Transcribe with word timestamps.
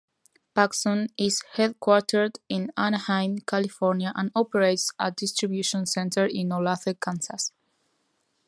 PacSun 0.55 1.09
is 1.15 1.43
headquartered 1.57 2.39
in 2.49 2.71
Anaheim, 2.75 3.37
California 3.37 4.11
and 4.15 4.31
operates 4.33 4.91
a 4.97 5.11
distribution 5.11 5.85
center 5.85 6.25
in 6.25 6.49
Olathe, 6.49 6.99
Kansas. 6.99 7.51